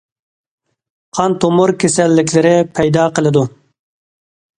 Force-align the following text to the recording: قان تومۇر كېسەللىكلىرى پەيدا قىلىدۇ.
قان 1.17 1.35
تومۇر 1.43 1.73
كېسەللىكلىرى 1.83 2.53
پەيدا 2.79 3.05
قىلىدۇ. 3.19 3.45